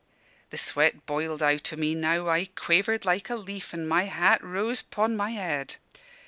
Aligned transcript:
"The 0.49 0.57
sweat 0.57 1.05
boiled 1.05 1.43
out 1.43 1.71
o' 1.71 1.75
me 1.75 1.93
now. 1.93 2.27
I 2.27 2.45
quavered 2.55 3.05
like 3.05 3.29
a 3.29 3.35
leaf, 3.35 3.71
and 3.71 3.87
my 3.87 4.05
hat 4.05 4.43
rose 4.43 4.81
'pon 4.81 5.15
my 5.15 5.29
head. 5.33 5.75